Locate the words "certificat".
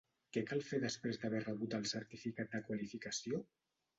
1.91-2.57